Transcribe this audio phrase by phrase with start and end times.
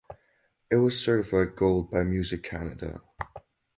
[0.71, 3.03] It was certified Gold by Music Canada.